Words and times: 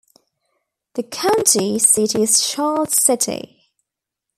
The 0.95 1.03
county 1.03 1.77
seat 1.77 2.15
is 2.15 2.41
Charles 2.49 2.99
City. 2.99 3.71